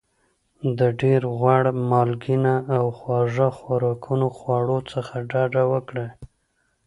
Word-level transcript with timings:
د 0.77 0.79
ډېر 1.01 1.21
غوړ 1.37 1.63
مالګېنه 1.89 2.55
او 2.77 2.85
خواږه 2.97 3.49
خوراکونو 3.57 4.27
خواړو 4.37 4.77
څخه 4.91 5.13
ډاډه 5.31 5.63
وکړئ. 5.73 6.09